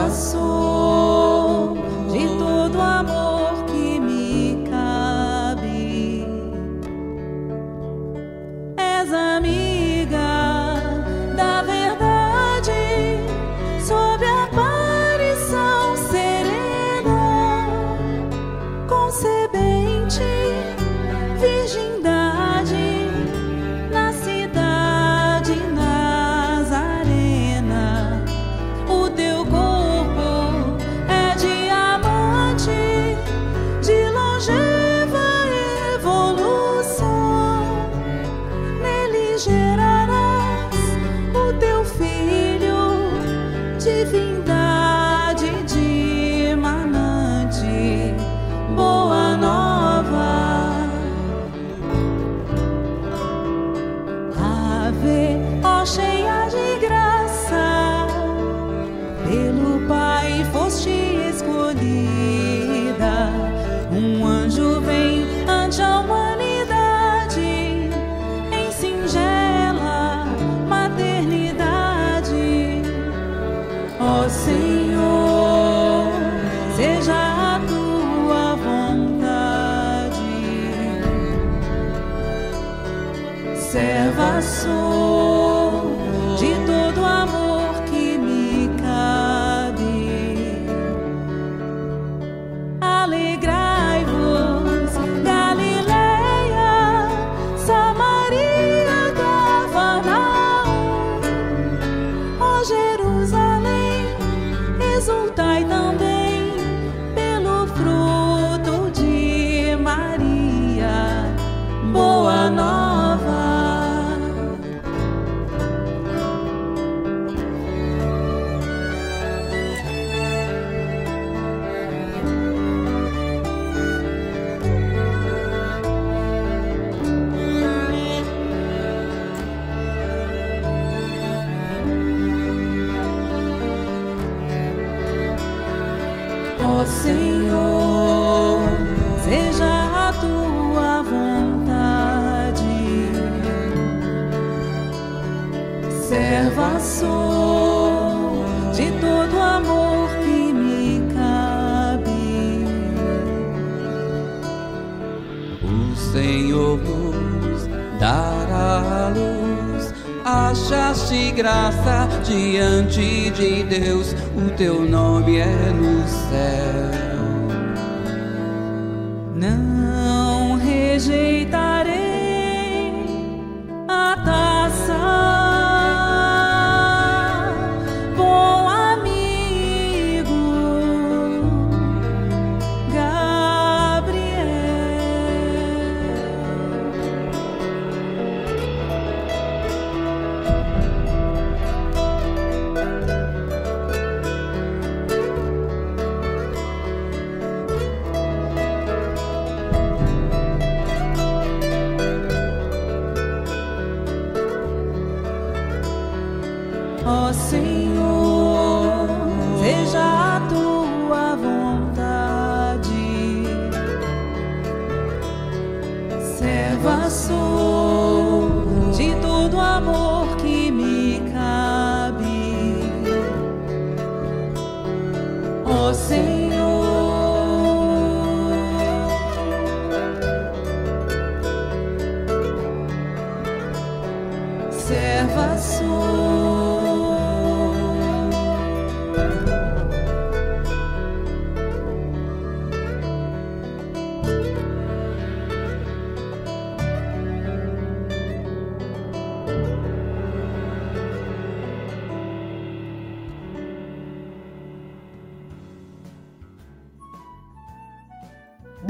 braços. 0.06 0.55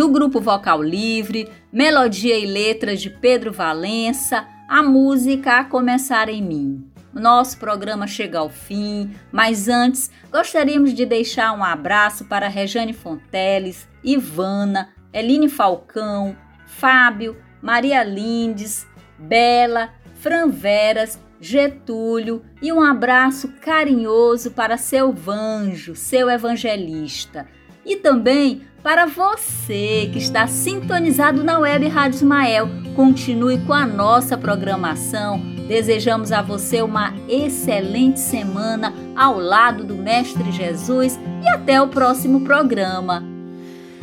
do 0.06 0.12
grupo 0.12 0.40
Vocal 0.40 0.84
Livre, 0.84 1.50
Melodia 1.74 2.38
e 2.38 2.46
Letras 2.46 3.02
de 3.02 3.10
Pedro 3.10 3.52
Valença, 3.52 4.48
a 4.70 4.84
música 4.84 5.58
A 5.58 5.64
Começar 5.64 6.30
em 6.30 6.44
Mim. 6.44 6.88
Nosso 7.12 7.58
programa 7.58 8.06
chega 8.06 8.38
ao 8.38 8.48
fim, 8.48 9.16
mas 9.32 9.68
antes 9.68 10.12
gostaríamos 10.32 10.94
de 10.94 11.08
deixar 11.08 11.54
um 11.54 11.64
abraço 11.64 12.26
para 12.26 12.48
Rejane 12.48 12.94
Fonteles, 12.94 13.90
Ivana, 14.04 14.90
Eline 15.12 15.50
Falcão, 15.50 16.38
Fábio, 16.68 17.36
Maria 17.60 18.04
Lindes, 18.04 18.86
Bela, 19.18 19.90
Fran 20.14 20.50
Veras, 20.50 21.20
Getúlio 21.42 22.44
e 22.62 22.72
um 22.72 22.80
abraço 22.80 23.54
carinhoso 23.60 24.52
para 24.52 24.78
seu 24.78 25.12
Vanjo, 25.12 25.96
seu 25.96 26.30
evangelista. 26.30 27.48
E 27.86 27.96
também 27.96 28.64
para 28.86 29.08
você 29.08 30.08
que 30.14 30.20
está 30.20 30.46
sintonizado 30.46 31.44
na 31.44 31.58
web 31.58 31.88
Rádio 31.88 32.18
Ismael. 32.18 32.70
Continue 32.96 33.58
com 33.66 33.74
a 33.74 33.84
nossa 33.84 34.38
programação. 34.38 35.40
Desejamos 35.68 36.32
a 36.32 36.44
você 36.44 36.84
uma 36.84 37.12
excelente 37.28 38.20
semana 38.20 38.94
ao 39.16 39.40
lado 39.40 39.84
do 39.84 39.96
Mestre 39.96 40.52
Jesus 40.52 41.20
e 41.44 41.48
até 41.48 41.82
o 41.82 41.88
próximo 41.88 42.42
programa. 42.42 43.24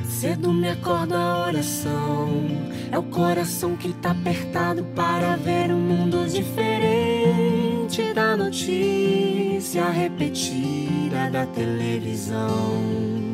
Cedo 0.04 0.52
me 0.52 0.68
acordo 0.68 1.14
a 1.14 1.46
oração. 1.46 2.48
É 2.90 2.98
o 2.98 3.04
coração 3.04 3.76
que 3.76 3.92
tá 3.92 4.10
apertado 4.10 4.82
para 4.96 5.36
ver 5.36 5.70
um 5.72 5.78
mundo 5.78 6.26
diferente 6.28 8.12
da 8.12 8.36
notícia 8.36 9.88
repetida 9.90 11.30
da 11.30 11.46
televisão. 11.46 13.31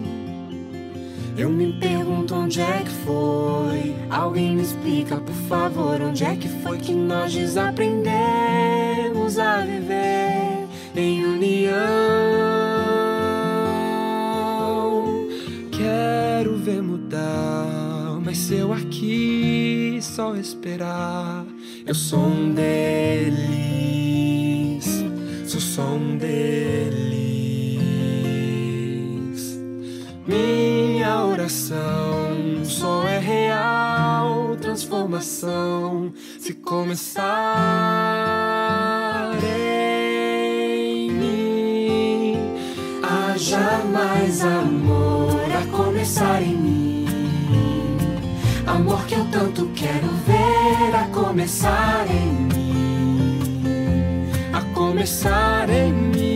Eu 1.38 1.48
me 1.50 1.72
pergunto 1.74 2.34
onde 2.34 2.60
é 2.60 2.82
que 2.82 2.90
foi. 3.06 3.94
Alguém 4.10 4.56
me 4.56 4.62
explica, 4.62 5.18
por 5.18 5.36
favor, 5.48 6.02
onde 6.02 6.24
é 6.24 6.34
que 6.34 6.48
foi 6.48 6.78
que 6.78 6.92
nós 6.92 7.32
desaprendemos 7.32 9.38
a 9.38 9.60
viver 9.60 10.66
em 10.96 11.24
união. 11.24 11.70
Quero 15.70 16.56
ver 16.56 16.82
mudar, 16.82 18.18
mas 18.24 18.38
se 18.38 18.56
eu 18.56 18.72
aqui 18.72 20.00
só 20.02 20.34
esperar, 20.34 21.46
eu 21.86 21.94
sou 21.94 22.18
um 22.18 22.52
deles, 22.52 23.38
sou 25.46 25.60
só 25.60 25.84
um 25.84 26.18
deles. 26.18 26.98
Minha 31.08 31.24
oração 31.24 32.62
só 32.64 33.02
é 33.04 33.18
real 33.18 34.54
transformação 34.60 36.12
se 36.38 36.52
começar 36.52 37.24
em 39.42 41.10
mim. 41.10 42.36
Haja 43.02 43.80
mais 43.90 44.44
amor 44.44 45.40
a 45.50 45.64
começar 45.74 46.42
em 46.42 46.54
mim. 46.54 47.06
Amor 48.66 49.06
que 49.06 49.14
eu 49.14 49.24
tanto 49.32 49.64
quero 49.74 50.08
ver 50.26 50.94
a 50.94 51.04
começar 51.08 52.06
em 52.10 52.34
mim. 52.52 54.28
A 54.52 54.60
começar 54.74 55.70
em 55.70 55.90
mim. 55.90 56.27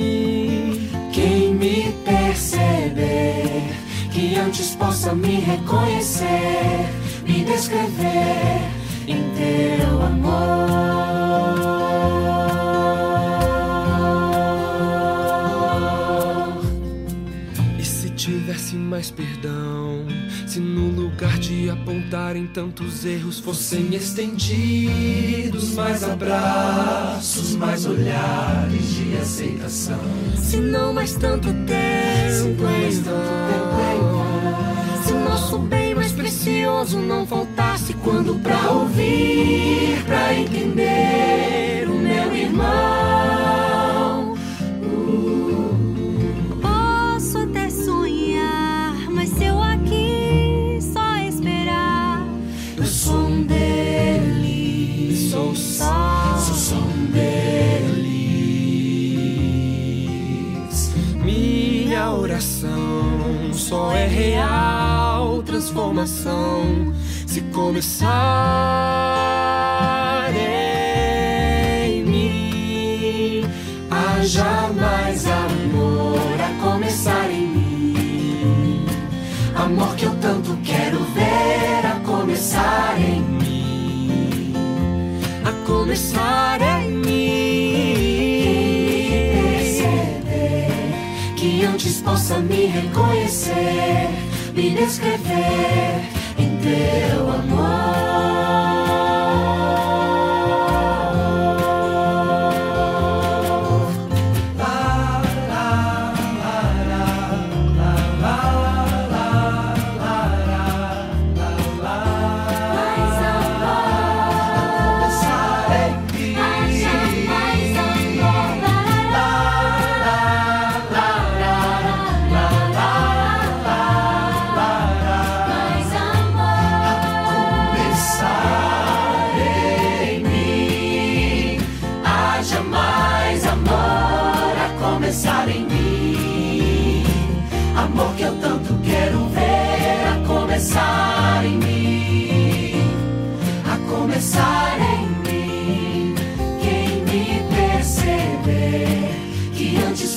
Antes 4.43 4.74
possa 4.74 5.14
me 5.14 5.40
reconhecer, 5.40 6.26
me 7.24 7.45
descrever 7.45 8.61
em 9.07 9.22
teu 9.34 10.03
amor. 10.03 10.32
E 17.78 17.84
se 17.84 18.11
tivesse 18.11 18.74
mais 18.74 19.11
perdão, 19.11 20.07
se 20.47 20.59
no 20.59 20.88
lugar 20.88 21.38
de 21.38 21.70
apontarem 21.70 22.47
tantos 22.49 23.05
erros 23.05 23.38
fossem 23.38 23.95
estendidos 23.95 25.72
mais 25.74 26.03
abraços, 26.03 27.55
mais 27.55 27.86
olhares 27.86 28.95
de 28.95 29.16
aceitação, 29.16 30.01
se 30.36 30.57
não 30.57 30.93
mais 30.93 31.14
tanto 31.14 31.49
tempo 31.64 32.64
em 32.68 33.01
vão, 33.03 33.71
se 35.05 35.12
o 35.12 35.20
nosso 35.20 35.59
bem 35.59 35.94
mais 35.94 36.12
precioso 36.12 36.98
não 36.98 37.26
faltasse 37.26 37.94
quando 37.94 38.34
pra 38.36 38.70
ouvir, 38.70 40.03
pra 40.07 40.34
entender 40.34 41.88
o 41.88 41.94
meu 41.94 42.34
irmão. 42.34 43.01
É 64.03 64.07
real 64.07 65.42
transformação 65.44 66.92
se 67.24 67.40
começar 67.53 68.11
em 70.34 72.05
mim. 72.05 73.44
Haja 73.90 74.70
mais 74.74 75.24
amor 75.26 76.40
a 76.40 76.48
começar 76.64 77.30
em 77.30 77.46
mim. 77.46 78.86
Amor 79.55 79.94
que 79.94 80.07
eu 80.07 80.14
tanto 80.16 80.57
quero 80.64 80.98
ver 81.14 81.86
a 81.86 82.00
começar 82.05 82.98
em 82.98 83.20
mim. 83.20 84.53
A 85.44 85.53
começar 85.64 86.61
em 86.61 86.76
mim. 86.76 86.81
Possa 92.05 92.38
me 92.38 92.66
reconhecer, 92.66 94.09
me 94.55 94.70
descrever 94.70 96.03
em 96.38 96.59
teu 96.59 97.30
amor. 97.30 98.11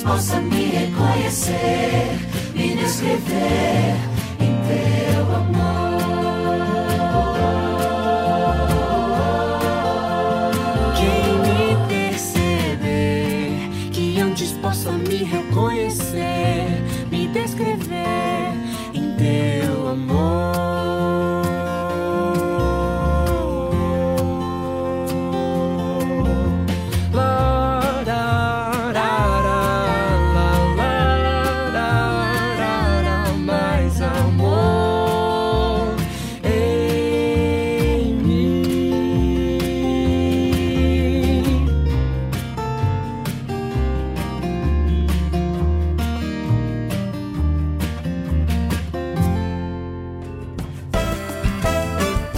Possa 0.06 0.40
me 0.40 0.70
reconhecer, 0.70 2.18
me 2.54 2.76
descrever 2.76 4.15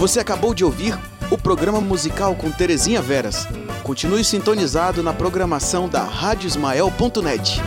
Você 0.09 0.19
acabou 0.19 0.55
de 0.55 0.65
ouvir 0.65 0.97
o 1.29 1.37
programa 1.37 1.79
musical 1.79 2.33
com 2.33 2.49
Terezinha 2.49 2.99
Veras. 2.99 3.47
Continue 3.83 4.23
sintonizado 4.23 5.03
na 5.03 5.13
programação 5.13 5.87
da 5.87 6.01
radiosmael.net. 6.03 7.61